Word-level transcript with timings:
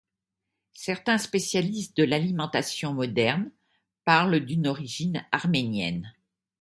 Certains 0.73 1.19
spécialistes 1.19 1.95
de 1.95 2.03
l'alimentation 2.03 2.91
modernes 2.95 3.51
parlent 4.03 4.39
d'une 4.39 4.65
origine 4.65 5.23
arménienne. 5.31 6.11